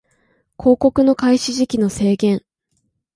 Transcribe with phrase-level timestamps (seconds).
[0.57, 2.43] 広告の開始時期の制限